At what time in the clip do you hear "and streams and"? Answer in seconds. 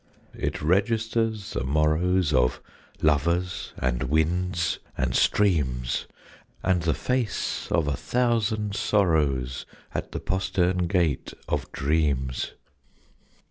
4.97-6.81